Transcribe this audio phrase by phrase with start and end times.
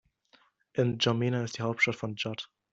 [0.77, 2.49] N’Djamena ist die Hauptstadt von Tschad.